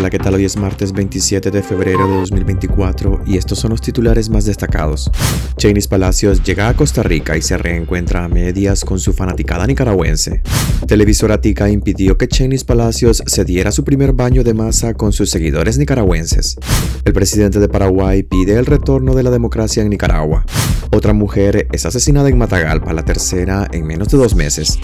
Hola, 0.00 0.08
¿qué 0.08 0.18
tal? 0.18 0.32
Hoy 0.32 0.46
es 0.46 0.56
martes 0.56 0.94
27 0.94 1.50
de 1.50 1.62
febrero 1.62 2.08
de 2.08 2.20
2024 2.20 3.20
y 3.26 3.36
estos 3.36 3.58
son 3.58 3.72
los 3.72 3.82
titulares 3.82 4.30
más 4.30 4.46
destacados. 4.46 5.10
Chainis 5.58 5.88
Palacios 5.88 6.42
llega 6.42 6.70
a 6.70 6.74
Costa 6.74 7.02
Rica 7.02 7.36
y 7.36 7.42
se 7.42 7.58
reencuentra 7.58 8.24
a 8.24 8.28
medias 8.30 8.82
con 8.82 8.98
su 8.98 9.12
fanaticada 9.12 9.66
nicaragüense. 9.66 10.40
Televisora 10.86 11.42
Tica 11.42 11.68
impidió 11.68 12.16
que 12.16 12.28
Chainis 12.28 12.64
Palacios 12.64 13.22
se 13.26 13.44
diera 13.44 13.72
su 13.72 13.84
primer 13.84 14.14
baño 14.14 14.42
de 14.42 14.54
masa 14.54 14.94
con 14.94 15.12
sus 15.12 15.28
seguidores 15.28 15.76
nicaragüenses. 15.76 16.56
El 17.04 17.12
presidente 17.12 17.60
de 17.60 17.68
Paraguay 17.68 18.22
pide 18.22 18.54
el 18.58 18.64
retorno 18.64 19.14
de 19.14 19.22
la 19.22 19.30
democracia 19.30 19.82
en 19.82 19.90
Nicaragua. 19.90 20.46
Otra 20.92 21.12
mujer 21.12 21.68
es 21.72 21.86
asesinada 21.86 22.28
en 22.30 22.38
Matagalpa, 22.38 22.92
la 22.92 23.04
tercera 23.04 23.68
en 23.70 23.86
menos 23.86 24.08
de 24.08 24.18
dos 24.18 24.34
meses. 24.34 24.78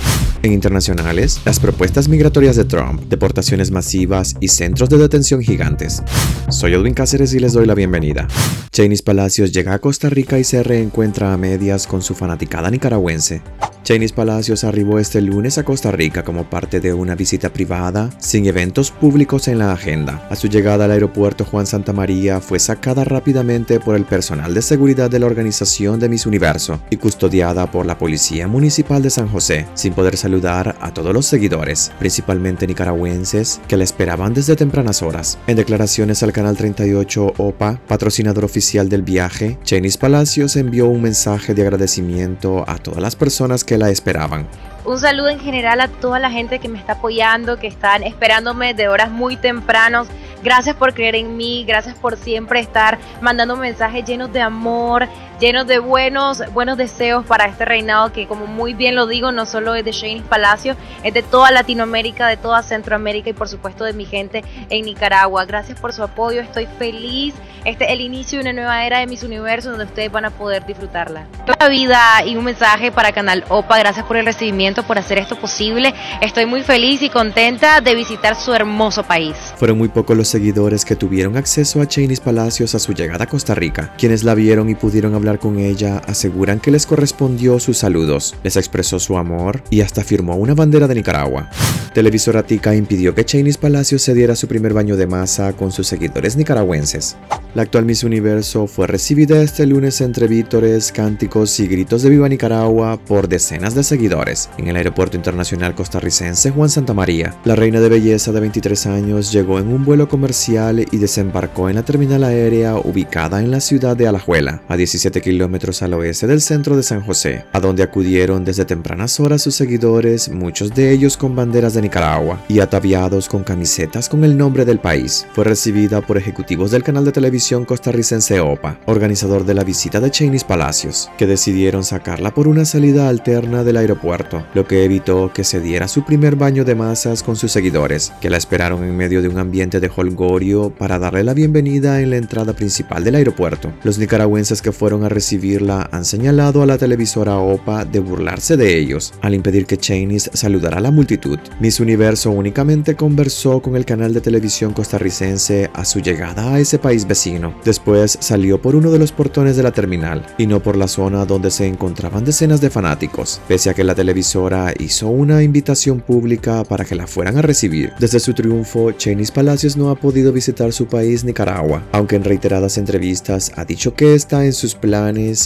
En 0.44 0.52
internacionales, 0.52 1.40
las 1.44 1.58
propuestas 1.58 2.08
migratorias 2.08 2.54
de 2.54 2.64
Trump, 2.64 3.02
deportaciones 3.08 3.72
masivas 3.72 4.36
y 4.40 4.48
centros 4.48 4.88
de 4.88 4.98
detención 5.06 5.40
gigantes. 5.40 6.02
Soy 6.50 6.74
Edwin 6.74 6.94
Cáceres 6.94 7.32
y 7.32 7.38
les 7.38 7.52
doy 7.52 7.66
la 7.66 7.74
bienvenida. 7.74 8.26
Chainis 8.72 9.02
Palacios 9.02 9.52
llega 9.52 9.72
a 9.72 9.78
Costa 9.78 10.10
Rica 10.10 10.38
y 10.38 10.44
se 10.44 10.62
reencuentra 10.62 11.32
a 11.32 11.36
medias 11.36 11.86
con 11.86 12.02
su 12.02 12.14
fanaticada 12.14 12.70
nicaragüense. 12.70 13.40
Chainis 13.86 14.10
Palacios 14.10 14.64
arribó 14.64 14.98
este 14.98 15.20
lunes 15.20 15.58
a 15.58 15.62
Costa 15.62 15.92
Rica 15.92 16.24
como 16.24 16.50
parte 16.50 16.80
de 16.80 16.92
una 16.92 17.14
visita 17.14 17.52
privada, 17.52 18.10
sin 18.18 18.44
eventos 18.46 18.90
públicos 18.90 19.46
en 19.46 19.60
la 19.60 19.70
agenda. 19.70 20.26
A 20.28 20.34
su 20.34 20.48
llegada 20.48 20.86
al 20.86 20.90
aeropuerto 20.90 21.44
Juan 21.44 21.68
Santa 21.68 21.92
María 21.92 22.40
fue 22.40 22.58
sacada 22.58 23.04
rápidamente 23.04 23.78
por 23.78 23.94
el 23.94 24.04
personal 24.04 24.54
de 24.54 24.62
seguridad 24.62 25.08
de 25.08 25.20
la 25.20 25.26
organización 25.26 26.00
de 26.00 26.08
Miss 26.08 26.26
Universo 26.26 26.80
y 26.90 26.96
custodiada 26.96 27.70
por 27.70 27.86
la 27.86 27.96
Policía 27.96 28.48
Municipal 28.48 29.02
de 29.02 29.10
San 29.10 29.28
José, 29.28 29.68
sin 29.74 29.92
poder 29.92 30.16
saludar 30.16 30.74
a 30.80 30.92
todos 30.92 31.14
los 31.14 31.26
seguidores, 31.26 31.92
principalmente 32.00 32.66
nicaragüenses, 32.66 33.60
que 33.68 33.76
la 33.76 33.84
esperaban 33.84 34.34
desde 34.34 34.56
tempranas 34.56 35.00
horas. 35.00 35.38
En 35.46 35.54
declaraciones 35.54 36.24
al 36.24 36.32
canal 36.32 36.56
38 36.56 37.34
OPA, 37.36 37.80
patrocinador 37.86 38.46
oficial 38.46 38.88
del 38.88 39.02
viaje, 39.02 39.60
Chainis 39.62 39.96
Palacios 39.96 40.56
envió 40.56 40.88
un 40.88 41.02
mensaje 41.02 41.54
de 41.54 41.62
agradecimiento 41.62 42.68
a 42.68 42.78
todas 42.78 43.00
las 43.00 43.14
personas 43.14 43.62
que 43.62 43.75
la 43.78 43.90
esperaban. 43.90 44.46
Un 44.84 45.00
saludo 45.00 45.28
en 45.28 45.40
general 45.40 45.80
a 45.80 45.88
toda 45.88 46.20
la 46.20 46.30
gente 46.30 46.60
que 46.60 46.68
me 46.68 46.78
está 46.78 46.92
apoyando, 46.92 47.58
que 47.58 47.66
están 47.66 48.04
esperándome 48.04 48.72
de 48.72 48.86
horas 48.86 49.10
muy 49.10 49.36
tempranos. 49.36 50.06
Gracias 50.44 50.76
por 50.76 50.94
creer 50.94 51.16
en 51.16 51.36
mí, 51.36 51.64
gracias 51.66 51.96
por 51.96 52.16
siempre 52.16 52.60
estar 52.60 52.96
mandando 53.20 53.56
mensajes 53.56 54.04
llenos 54.04 54.32
de 54.32 54.40
amor, 54.40 55.08
llenos 55.40 55.66
de 55.66 55.78
buenos, 55.78 56.42
buenos 56.52 56.78
deseos 56.78 57.24
para 57.26 57.46
este 57.46 57.64
reinado 57.64 58.12
que 58.12 58.26
como 58.26 58.46
muy 58.46 58.74
bien 58.74 58.94
lo 58.94 59.06
digo, 59.06 59.32
no 59.32 59.46
solo 59.46 59.74
es 59.74 59.84
de 59.84 59.92
Shane 59.92 60.22
Palacio, 60.22 60.76
es 61.02 61.12
de 61.12 61.22
toda 61.22 61.50
Latinoamérica, 61.50 62.28
de 62.28 62.36
toda 62.36 62.62
Centroamérica 62.62 63.30
y 63.30 63.32
por 63.34 63.48
supuesto 63.48 63.84
de 63.84 63.92
mi 63.92 64.04
gente 64.04 64.42
en 64.70 64.84
Nicaragua. 64.86 65.44
Gracias 65.44 65.78
por 65.78 65.92
su 65.92 66.02
apoyo, 66.02 66.40
estoy 66.40 66.66
feliz. 66.78 67.34
Este 67.64 67.86
es 67.86 67.90
el 67.90 68.00
inicio 68.00 68.38
de 68.38 68.42
una 68.44 68.52
nueva 68.52 68.86
era 68.86 69.00
de 69.00 69.08
mis 69.08 69.24
universos 69.24 69.72
donde 69.72 69.86
ustedes 69.86 70.12
van 70.12 70.24
a 70.24 70.30
poder 70.30 70.64
disfrutarla. 70.64 71.26
Toda 71.46 71.68
vida 71.68 72.24
y 72.24 72.36
un 72.36 72.44
mensaje 72.44 72.92
para 72.92 73.10
Canal 73.10 73.44
OPA, 73.48 73.78
gracias 73.78 74.06
por 74.06 74.16
el 74.16 74.24
recibimiento, 74.24 74.84
por 74.84 74.98
hacer 74.98 75.18
esto 75.18 75.36
posible. 75.36 75.92
Estoy 76.20 76.46
muy 76.46 76.62
feliz 76.62 77.02
y 77.02 77.10
contenta 77.10 77.80
de 77.80 77.94
visitar 77.96 78.36
su 78.36 78.54
hermoso 78.54 79.02
país. 79.02 79.34
Fueron 79.56 79.78
muy 79.78 79.88
pocos 79.88 80.16
los 80.16 80.28
seguidores 80.28 80.84
que 80.84 80.94
tuvieron 80.94 81.36
acceso 81.36 81.80
a 81.80 81.86
Chainis 81.86 82.20
Palacios 82.20 82.76
a 82.76 82.78
su 82.78 82.92
llegada 82.92 83.24
a 83.24 83.26
Costa 83.26 83.54
Rica. 83.56 83.92
Quienes 83.98 84.22
la 84.22 84.34
vieron 84.34 84.70
y 84.70 84.76
pudieron 84.76 85.14
hablar 85.16 85.25
con 85.34 85.58
ella 85.58 85.98
aseguran 86.06 86.60
que 86.60 86.70
les 86.70 86.86
correspondió 86.86 87.58
sus 87.58 87.78
saludos, 87.78 88.36
les 88.44 88.56
expresó 88.56 89.00
su 89.00 89.18
amor 89.18 89.62
y 89.70 89.80
hasta 89.80 90.04
firmó 90.04 90.36
una 90.36 90.54
bandera 90.54 90.86
de 90.86 90.94
Nicaragua. 90.94 91.50
Televisora 91.92 92.44
Tica 92.44 92.74
impidió 92.74 93.14
que 93.14 93.24
Chainis 93.24 93.56
Palacios 93.58 94.02
se 94.02 94.14
diera 94.14 94.36
su 94.36 94.46
primer 94.46 94.72
baño 94.72 94.96
de 94.96 95.06
masa 95.06 95.52
con 95.54 95.72
sus 95.72 95.86
seguidores 95.86 96.36
nicaragüenses. 96.36 97.16
La 97.54 97.62
actual 97.62 97.86
Miss 97.86 98.04
Universo 98.04 98.66
fue 98.66 98.86
recibida 98.86 99.42
este 99.42 99.66
lunes 99.66 100.00
entre 100.02 100.26
vítores, 100.26 100.92
cánticos 100.92 101.58
y 101.58 101.66
gritos 101.66 102.02
de 102.02 102.10
Viva 102.10 102.28
Nicaragua 102.28 102.98
por 102.98 103.28
decenas 103.28 103.74
de 103.74 103.82
seguidores 103.82 104.50
en 104.58 104.68
el 104.68 104.76
Aeropuerto 104.76 105.16
Internacional 105.16 105.74
Costarricense 105.74 106.50
Juan 106.50 106.68
Santa 106.68 106.92
María. 106.92 107.34
La 107.44 107.56
reina 107.56 107.80
de 107.80 107.88
belleza 107.88 108.30
de 108.30 108.40
23 108.40 108.86
años 108.86 109.32
llegó 109.32 109.58
en 109.58 109.68
un 109.68 109.84
vuelo 109.84 110.06
comercial 110.06 110.84
y 110.90 110.98
desembarcó 110.98 111.70
en 111.70 111.76
la 111.76 111.82
terminal 111.82 112.24
aérea 112.24 112.76
ubicada 112.76 113.40
en 113.40 113.50
la 113.50 113.60
ciudad 113.60 113.96
de 113.96 114.06
Alajuela, 114.06 114.60
a 114.68 114.76
17 114.76 115.15
kilómetros 115.20 115.82
al 115.82 115.94
oeste 115.94 116.26
del 116.26 116.40
centro 116.40 116.76
de 116.76 116.82
San 116.82 117.02
José, 117.02 117.44
a 117.52 117.60
donde 117.60 117.82
acudieron 117.82 118.44
desde 118.44 118.64
tempranas 118.64 119.18
horas 119.20 119.42
sus 119.42 119.54
seguidores, 119.54 120.28
muchos 120.28 120.74
de 120.74 120.92
ellos 120.92 121.16
con 121.16 121.34
banderas 121.34 121.74
de 121.74 121.82
Nicaragua 121.82 122.40
y 122.48 122.60
ataviados 122.60 123.28
con 123.28 123.44
camisetas 123.44 124.08
con 124.08 124.24
el 124.24 124.36
nombre 124.36 124.64
del 124.64 124.78
país. 124.78 125.26
Fue 125.32 125.44
recibida 125.44 126.00
por 126.00 126.16
ejecutivos 126.16 126.70
del 126.70 126.82
canal 126.82 127.04
de 127.04 127.12
televisión 127.12 127.64
costarricense 127.64 128.40
OPA, 128.40 128.80
organizador 128.86 129.44
de 129.44 129.54
la 129.54 129.64
visita 129.64 130.00
de 130.00 130.10
Chainis 130.10 130.44
Palacios, 130.44 131.10
que 131.18 131.26
decidieron 131.26 131.84
sacarla 131.84 132.34
por 132.34 132.48
una 132.48 132.64
salida 132.64 133.08
alterna 133.08 133.64
del 133.64 133.76
aeropuerto, 133.76 134.44
lo 134.54 134.66
que 134.66 134.84
evitó 134.84 135.32
que 135.32 135.44
se 135.44 135.60
diera 135.60 135.88
su 135.88 136.04
primer 136.04 136.36
baño 136.36 136.64
de 136.64 136.74
masas 136.74 137.22
con 137.22 137.36
sus 137.36 137.52
seguidores, 137.52 138.12
que 138.20 138.30
la 138.30 138.36
esperaron 138.36 138.84
en 138.84 138.96
medio 138.96 139.22
de 139.22 139.28
un 139.28 139.38
ambiente 139.38 139.80
de 139.80 139.90
holgorio 139.94 140.70
para 140.70 140.98
darle 140.98 141.24
la 141.24 141.34
bienvenida 141.34 142.00
en 142.00 142.10
la 142.10 142.16
entrada 142.16 142.52
principal 142.52 143.04
del 143.04 143.14
aeropuerto. 143.14 143.72
Los 143.82 143.98
nicaragüenses 143.98 144.62
que 144.62 144.72
fueron 144.72 145.04
a 145.06 145.08
recibirla 145.08 145.88
han 145.92 146.04
señalado 146.04 146.62
a 146.62 146.66
la 146.66 146.78
televisora 146.78 147.38
OPA 147.38 147.84
de 147.84 148.00
burlarse 148.00 148.56
de 148.56 148.78
ellos, 148.78 149.14
al 149.22 149.34
impedir 149.34 149.66
que 149.66 149.76
Chainis 149.76 150.30
saludara 150.32 150.78
a 150.78 150.80
la 150.80 150.90
multitud. 150.90 151.38
Miss 151.60 151.80
Universo 151.80 152.30
únicamente 152.30 152.94
conversó 152.94 153.60
con 153.60 153.76
el 153.76 153.84
canal 153.84 154.12
de 154.14 154.20
televisión 154.20 154.72
costarricense 154.72 155.70
a 155.72 155.84
su 155.84 156.00
llegada 156.00 156.54
a 156.54 156.60
ese 156.60 156.78
país 156.78 157.06
vecino 157.06 157.26
Después 157.64 158.18
salió 158.20 158.60
por 158.60 158.76
uno 158.76 158.90
de 158.90 158.98
los 158.98 159.12
portones 159.12 159.56
de 159.56 159.62
la 159.62 159.72
terminal 159.72 160.24
y 160.38 160.46
no 160.46 160.62
por 160.62 160.76
la 160.76 160.88
zona 160.88 161.24
donde 161.24 161.50
se 161.50 161.66
encontraban 161.66 162.24
decenas 162.24 162.60
de 162.60 162.70
fanáticos, 162.70 163.40
pese 163.48 163.70
a 163.70 163.74
que 163.74 163.84
la 163.84 163.94
televisora 163.94 164.72
hizo 164.78 165.08
una 165.08 165.42
invitación 165.42 166.00
pública 166.00 166.64
para 166.64 166.84
que 166.84 166.94
la 166.94 167.06
fueran 167.06 167.36
a 167.36 167.42
recibir. 167.42 167.92
Desde 167.98 168.20
su 168.20 168.34
triunfo, 168.34 168.92
Chainis 168.92 169.30
Palacios 169.30 169.76
no 169.76 169.90
ha 169.90 169.96
podido 169.96 170.32
visitar 170.32 170.72
su 170.72 170.86
país 170.86 171.24
Nicaragua, 171.24 171.82
aunque 171.92 172.16
en 172.16 172.24
reiteradas 172.24 172.78
entrevistas 172.78 173.52
ha 173.56 173.64
dicho 173.64 173.94
que 173.94 174.14
está 174.14 174.44
en 174.44 174.52
sus 174.52 174.74
planes 174.74 174.95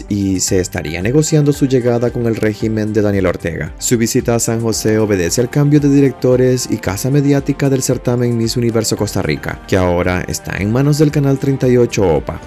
y 0.08 0.38
se 0.38 0.60
estaría 0.60 1.02
negociando 1.02 1.52
su 1.52 1.66
llegada 1.66 2.10
con 2.10 2.26
el 2.26 2.36
régimen 2.36 2.92
de 2.92 3.02
Daniel 3.02 3.26
Ortega. 3.26 3.74
Su 3.78 3.98
visita 3.98 4.36
a 4.36 4.38
San 4.38 4.60
José 4.60 4.98
obedece 4.98 5.40
al 5.40 5.50
cambio 5.50 5.80
de 5.80 5.88
directores 5.88 6.68
y 6.70 6.76
casa 6.76 7.10
mediática 7.10 7.68
del 7.68 7.82
certamen 7.82 8.36
Miss 8.36 8.56
Universo 8.56 8.96
Costa 8.96 9.22
Rica, 9.22 9.60
que 9.66 9.76
ahora 9.76 10.22
está 10.28 10.56
en 10.58 10.70
manos 10.70 10.98
del 10.98 11.10
canal 11.10 11.38
38 11.38 12.16
OPA. 12.16 12.40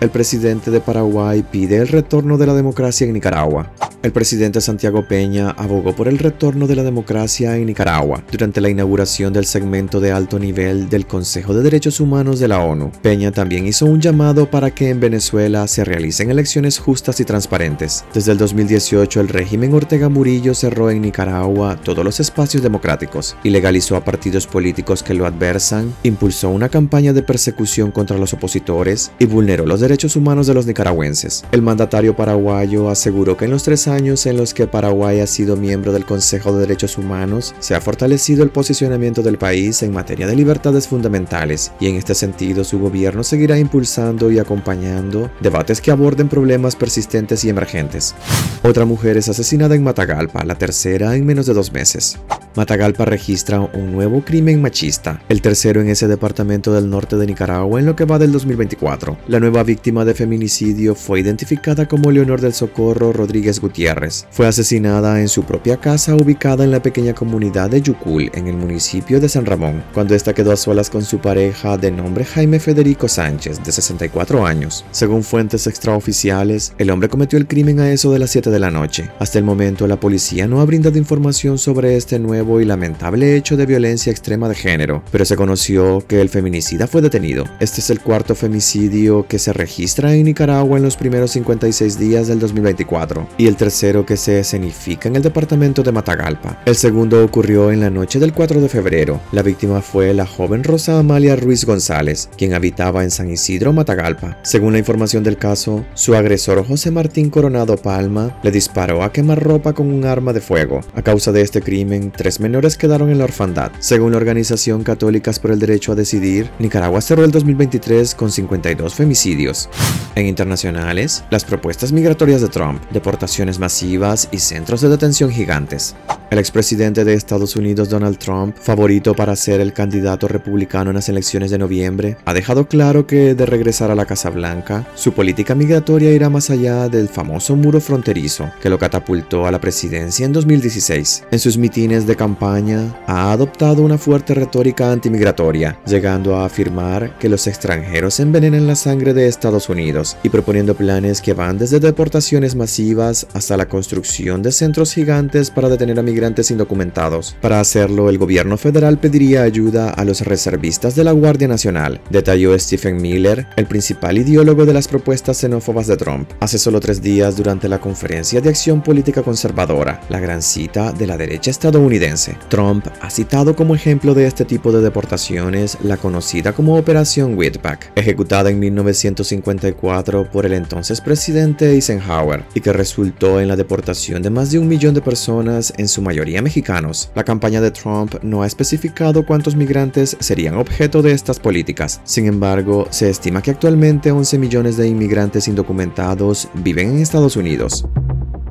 El 0.00 0.10
presidente 0.10 0.70
de 0.70 0.80
Paraguay 0.80 1.42
pide 1.50 1.76
el 1.76 1.88
retorno 1.88 2.36
de 2.36 2.46
la 2.46 2.54
democracia 2.54 3.06
en 3.06 3.14
Nicaragua. 3.14 3.72
El 4.02 4.12
presidente 4.12 4.62
Santiago 4.62 5.06
Peña 5.06 5.50
abogó 5.50 5.94
por 5.94 6.08
el 6.08 6.18
retorno 6.18 6.66
de 6.66 6.74
la 6.74 6.82
democracia 6.82 7.56
en 7.58 7.66
Nicaragua 7.66 8.22
durante 8.32 8.62
la 8.62 8.70
inauguración 8.70 9.34
del 9.34 9.44
segmento 9.44 10.00
de 10.00 10.10
alto 10.10 10.38
nivel 10.38 10.88
del 10.88 11.06
Consejo 11.06 11.52
de 11.52 11.62
Derechos 11.62 12.00
Humanos 12.00 12.40
de 12.40 12.48
la 12.48 12.60
ONU. 12.64 12.90
Peña 13.02 13.30
también 13.30 13.66
hizo 13.66 13.84
un 13.84 14.00
llamado 14.00 14.50
para 14.50 14.70
que 14.70 14.88
en 14.88 15.00
Venezuela 15.00 15.68
se 15.68 15.84
realicen 15.84 16.30
elecciones 16.30 16.49
justas 16.78 17.20
y 17.20 17.24
transparentes. 17.24 18.04
Desde 18.12 18.32
el 18.32 18.38
2018 18.38 19.20
el 19.20 19.28
régimen 19.28 19.72
Ortega 19.72 20.08
Murillo 20.08 20.52
cerró 20.52 20.90
en 20.90 21.00
Nicaragua 21.00 21.78
todos 21.82 22.04
los 22.04 22.18
espacios 22.18 22.62
democráticos, 22.62 23.36
ilegalizó 23.44 23.94
a 23.94 24.04
partidos 24.04 24.48
políticos 24.48 25.04
que 25.04 25.14
lo 25.14 25.26
adversan, 25.26 25.94
impulsó 26.02 26.48
una 26.50 26.68
campaña 26.68 27.12
de 27.12 27.22
persecución 27.22 27.92
contra 27.92 28.18
los 28.18 28.32
opositores 28.32 29.12
y 29.20 29.26
vulneró 29.26 29.64
los 29.64 29.80
derechos 29.80 30.16
humanos 30.16 30.48
de 30.48 30.54
los 30.54 30.66
nicaragüenses. 30.66 31.44
El 31.52 31.62
mandatario 31.62 32.16
paraguayo 32.16 32.90
aseguró 32.90 33.36
que 33.36 33.44
en 33.44 33.52
los 33.52 33.62
tres 33.62 33.86
años 33.86 34.26
en 34.26 34.36
los 34.36 34.52
que 34.52 34.66
Paraguay 34.66 35.20
ha 35.20 35.28
sido 35.28 35.56
miembro 35.56 35.92
del 35.92 36.04
Consejo 36.04 36.52
de 36.52 36.60
Derechos 36.60 36.98
Humanos, 36.98 37.54
se 37.60 37.76
ha 37.76 37.80
fortalecido 37.80 38.42
el 38.42 38.50
posicionamiento 38.50 39.22
del 39.22 39.38
país 39.38 39.84
en 39.84 39.92
materia 39.92 40.26
de 40.26 40.34
libertades 40.34 40.88
fundamentales 40.88 41.70
y 41.78 41.86
en 41.86 41.94
este 41.94 42.16
sentido 42.16 42.64
su 42.64 42.80
gobierno 42.80 43.22
seguirá 43.22 43.56
impulsando 43.56 44.32
y 44.32 44.40
acompañando 44.40 45.30
debates 45.40 45.80
que 45.80 45.92
aborden 45.92 46.28
problemas 46.28 46.39
persistentes 46.76 47.44
y 47.44 47.48
emergentes. 47.48 48.14
Otra 48.62 48.84
mujer 48.84 49.16
es 49.16 49.28
asesinada 49.28 49.74
en 49.74 49.84
Matagalpa, 49.84 50.44
la 50.44 50.56
tercera 50.56 51.16
en 51.16 51.26
menos 51.26 51.46
de 51.46 51.54
dos 51.54 51.72
meses. 51.72 52.18
Matagalpa 52.56 53.04
registra 53.04 53.60
un 53.60 53.92
nuevo 53.92 54.24
crimen 54.24 54.60
machista, 54.60 55.22
el 55.28 55.40
tercero 55.40 55.80
en 55.80 55.88
ese 55.88 56.08
departamento 56.08 56.72
del 56.72 56.90
norte 56.90 57.16
de 57.16 57.26
Nicaragua 57.26 57.78
en 57.78 57.86
lo 57.86 57.94
que 57.94 58.04
va 58.04 58.18
del 58.18 58.32
2024. 58.32 59.16
La 59.28 59.38
nueva 59.38 59.62
víctima 59.62 60.04
de 60.04 60.14
feminicidio 60.14 60.96
fue 60.96 61.20
identificada 61.20 61.86
como 61.86 62.10
Leonor 62.10 62.40
del 62.40 62.52
Socorro 62.52 63.12
Rodríguez 63.12 63.60
Gutiérrez. 63.60 64.26
Fue 64.32 64.48
asesinada 64.48 65.20
en 65.20 65.28
su 65.28 65.44
propia 65.44 65.76
casa 65.76 66.16
ubicada 66.16 66.64
en 66.64 66.72
la 66.72 66.82
pequeña 66.82 67.14
comunidad 67.14 67.70
de 67.70 67.82
Yucul, 67.82 68.32
en 68.34 68.48
el 68.48 68.56
municipio 68.56 69.20
de 69.20 69.28
San 69.28 69.46
Ramón, 69.46 69.84
cuando 69.94 70.16
esta 70.16 70.34
quedó 70.34 70.50
a 70.50 70.56
solas 70.56 70.90
con 70.90 71.04
su 71.04 71.20
pareja 71.20 71.78
de 71.78 71.92
nombre 71.92 72.24
Jaime 72.24 72.58
Federico 72.58 73.06
Sánchez, 73.06 73.62
de 73.62 73.70
64 73.70 74.44
años. 74.44 74.84
Según 74.90 75.22
fuentes 75.22 75.68
extraoficiales, 75.68 76.74
el 76.78 76.90
hombre 76.90 77.08
cometió 77.08 77.38
el 77.38 77.46
crimen 77.46 77.78
a 77.78 77.92
eso 77.92 78.12
de 78.12 78.18
las 78.18 78.30
7 78.30 78.50
de 78.50 78.58
la 78.58 78.72
noche. 78.72 79.08
Hasta 79.20 79.38
el 79.38 79.44
momento, 79.44 79.86
la 79.86 80.00
policía 80.00 80.48
no 80.48 80.60
ha 80.60 80.64
brindado 80.64 80.98
información 80.98 81.56
sobre 81.56 81.96
este 81.96 82.18
nuevo 82.18 82.39
y 82.40 82.64
lamentable 82.64 83.36
hecho 83.36 83.56
de 83.56 83.66
violencia 83.66 84.10
extrema 84.10 84.48
de 84.48 84.54
género, 84.54 85.02
pero 85.12 85.26
se 85.26 85.36
conoció 85.36 86.02
que 86.06 86.22
el 86.22 86.30
feminicida 86.30 86.86
fue 86.86 87.02
detenido. 87.02 87.44
Este 87.60 87.80
es 87.80 87.90
el 87.90 88.00
cuarto 88.00 88.34
femicidio 88.34 89.26
que 89.28 89.38
se 89.38 89.52
registra 89.52 90.14
en 90.14 90.24
Nicaragua 90.24 90.78
en 90.78 90.82
los 90.82 90.96
primeros 90.96 91.32
56 91.32 91.98
días 91.98 92.28
del 92.28 92.38
2024 92.38 93.28
y 93.36 93.46
el 93.46 93.56
tercero 93.56 94.06
que 94.06 94.16
se 94.16 94.40
escenifica 94.40 95.08
en 95.08 95.16
el 95.16 95.22
departamento 95.22 95.82
de 95.82 95.92
Matagalpa. 95.92 96.62
El 96.64 96.76
segundo 96.76 97.22
ocurrió 97.22 97.70
en 97.70 97.80
la 97.80 97.90
noche 97.90 98.18
del 98.18 98.32
4 98.32 98.60
de 98.60 98.68
febrero. 98.70 99.20
La 99.32 99.42
víctima 99.42 99.82
fue 99.82 100.14
la 100.14 100.26
joven 100.26 100.64
Rosa 100.64 100.98
Amalia 100.98 101.36
Ruiz 101.36 101.66
González, 101.66 102.30
quien 102.38 102.54
habitaba 102.54 103.04
en 103.04 103.10
San 103.10 103.30
Isidro, 103.30 103.74
Matagalpa. 103.74 104.38
Según 104.42 104.72
la 104.72 104.78
información 104.78 105.22
del 105.22 105.36
caso, 105.36 105.84
su 105.92 106.14
agresor 106.14 106.66
José 106.66 106.90
Martín 106.90 107.28
Coronado 107.28 107.76
Palma 107.76 108.38
le 108.42 108.50
disparó 108.50 109.02
a 109.02 109.12
quemarropa 109.12 109.74
con 109.74 109.90
un 109.92 110.06
arma 110.06 110.32
de 110.32 110.40
fuego. 110.40 110.80
A 110.94 111.02
causa 111.02 111.32
de 111.32 111.42
este 111.42 111.60
crimen, 111.60 112.12
tres 112.16 112.29
menores 112.38 112.76
quedaron 112.76 113.10
en 113.10 113.18
la 113.18 113.24
orfandad. 113.24 113.72
Según 113.80 114.12
la 114.12 114.18
organización 114.18 114.84
Católicas 114.84 115.40
por 115.40 115.50
el 115.50 115.58
Derecho 115.58 115.92
a 115.92 115.94
Decidir, 115.96 116.50
Nicaragua 116.60 117.00
cerró 117.00 117.24
el 117.24 117.32
2023 117.32 118.14
con 118.14 118.30
52 118.30 118.94
femicidios. 118.94 119.68
En 120.16 120.26
internacionales, 120.26 121.24
las 121.30 121.44
propuestas 121.44 121.92
migratorias 121.92 122.40
de 122.40 122.48
Trump, 122.48 122.82
deportaciones 122.90 123.60
masivas 123.60 124.28
y 124.32 124.38
centros 124.38 124.80
de 124.80 124.88
detención 124.88 125.30
gigantes. 125.30 125.94
El 126.30 126.38
expresidente 126.38 127.04
de 127.04 127.14
Estados 127.14 127.56
Unidos 127.56 127.88
Donald 127.88 128.18
Trump, 128.18 128.56
favorito 128.56 129.14
para 129.14 129.34
ser 129.34 129.60
el 129.60 129.72
candidato 129.72 130.28
republicano 130.28 130.90
en 130.90 130.96
las 130.96 131.08
elecciones 131.08 131.50
de 131.50 131.58
noviembre, 131.58 132.16
ha 132.24 132.34
dejado 132.34 132.68
claro 132.68 133.06
que 133.06 133.34
de 133.34 133.46
regresar 133.46 133.90
a 133.90 133.96
la 133.96 134.06
Casa 134.06 134.30
Blanca, 134.30 134.86
su 134.94 135.12
política 135.12 135.56
migratoria 135.56 136.12
irá 136.12 136.28
más 136.28 136.50
allá 136.50 136.88
del 136.88 137.08
famoso 137.08 137.56
muro 137.56 137.80
fronterizo 137.80 138.50
que 138.62 138.70
lo 138.70 138.78
catapultó 138.78 139.46
a 139.46 139.50
la 139.50 139.60
presidencia 139.60 140.24
en 140.24 140.32
2016. 140.32 141.24
En 141.30 141.38
sus 141.38 141.58
mitines 141.58 142.06
de 142.06 142.16
campaña, 142.16 142.96
ha 143.06 143.32
adoptado 143.32 143.82
una 143.82 143.98
fuerte 143.98 144.34
retórica 144.34 144.92
antimigratoria, 144.92 145.80
llegando 145.84 146.36
a 146.36 146.44
afirmar 146.44 147.18
que 147.18 147.28
los 147.28 147.46
extranjeros 147.48 148.20
envenenan 148.20 148.68
la 148.68 148.76
sangre 148.76 149.14
de 149.14 149.26
Estados 149.26 149.68
Unidos 149.68 149.99
y 150.22 150.28
proponiendo 150.28 150.74
planes 150.74 151.20
que 151.20 151.34
van 151.34 151.58
desde 151.58 151.80
deportaciones 151.80 152.54
masivas 152.54 153.26
hasta 153.34 153.56
la 153.56 153.68
construcción 153.68 154.42
de 154.42 154.52
centros 154.52 154.94
gigantes 154.94 155.50
para 155.50 155.68
detener 155.68 155.98
a 155.98 156.02
migrantes 156.02 156.50
indocumentados. 156.50 157.36
Para 157.40 157.60
hacerlo, 157.60 158.08
el 158.08 158.18
gobierno 158.18 158.56
federal 158.56 158.98
pediría 158.98 159.42
ayuda 159.42 159.90
a 159.90 160.04
los 160.04 160.22
reservistas 160.22 160.94
de 160.94 161.04
la 161.04 161.12
Guardia 161.12 161.48
Nacional, 161.48 162.00
detalló 162.10 162.58
Stephen 162.58 163.00
Miller, 163.00 163.46
el 163.56 163.66
principal 163.66 164.18
ideólogo 164.18 164.64
de 164.64 164.74
las 164.74 164.88
propuestas 164.88 165.38
xenófobas 165.38 165.86
de 165.86 165.96
Trump, 165.96 166.30
hace 166.40 166.58
solo 166.58 166.80
tres 166.80 167.02
días 167.02 167.36
durante 167.36 167.68
la 167.68 167.80
Conferencia 167.80 168.40
de 168.40 168.48
Acción 168.48 168.82
Política 168.82 169.22
Conservadora, 169.22 170.00
la 170.08 170.20
gran 170.20 170.42
cita 170.42 170.92
de 170.92 171.06
la 171.06 171.16
derecha 171.16 171.50
estadounidense. 171.50 172.36
Trump 172.48 172.86
ha 173.00 173.10
citado 173.10 173.54
como 173.54 173.74
ejemplo 173.74 174.14
de 174.14 174.26
este 174.26 174.44
tipo 174.44 174.72
de 174.72 174.80
deportaciones 174.80 175.76
la 175.82 175.96
conocida 175.96 176.52
como 176.52 176.76
Operación 176.76 177.36
Whitback, 177.36 177.92
ejecutada 177.96 178.50
en 178.50 178.58
1954 178.58 179.89
por 180.30 180.46
el 180.46 180.52
entonces 180.52 181.00
presidente 181.00 181.72
Eisenhower 181.72 182.44
y 182.54 182.60
que 182.60 182.72
resultó 182.72 183.40
en 183.40 183.48
la 183.48 183.56
deportación 183.56 184.22
de 184.22 184.30
más 184.30 184.52
de 184.52 184.60
un 184.60 184.68
millón 184.68 184.94
de 184.94 185.00
personas 185.00 185.72
en 185.78 185.88
su 185.88 186.00
mayoría 186.00 186.42
mexicanos. 186.42 187.10
La 187.16 187.24
campaña 187.24 187.60
de 187.60 187.72
Trump 187.72 188.14
no 188.22 188.42
ha 188.42 188.46
especificado 188.46 189.26
cuántos 189.26 189.56
migrantes 189.56 190.16
serían 190.20 190.56
objeto 190.58 191.02
de 191.02 191.10
estas 191.10 191.40
políticas. 191.40 192.00
Sin 192.04 192.26
embargo, 192.26 192.86
se 192.90 193.10
estima 193.10 193.42
que 193.42 193.50
actualmente 193.50 194.12
11 194.12 194.38
millones 194.38 194.76
de 194.76 194.86
inmigrantes 194.86 195.48
indocumentados 195.48 196.48
viven 196.54 196.90
en 196.90 196.98
Estados 196.98 197.34
Unidos. 197.34 197.84